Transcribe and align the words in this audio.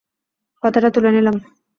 কথাটা 0.63 0.89
তুলে 0.93 1.09
নিলাম। 1.11 1.35